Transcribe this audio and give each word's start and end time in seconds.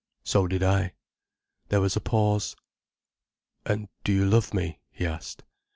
"So 0.23 0.47
did 0.47 0.63
I." 0.63 0.93
There 1.69 1.79
was 1.79 1.95
a 1.95 1.99
pause. 2.01 2.55
"And 3.67 3.87
do 4.03 4.11
you 4.11 4.25
love 4.25 4.51
me?" 4.51 4.79
he 4.89 5.05
asked. 5.05 5.43